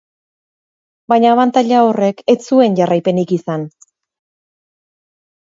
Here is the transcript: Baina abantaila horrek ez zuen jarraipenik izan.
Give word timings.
Baina 1.13 1.29
abantaila 1.33 1.81
horrek 1.89 2.23
ez 2.33 2.37
zuen 2.49 2.79
jarraipenik 2.81 3.35
izan. 3.39 3.69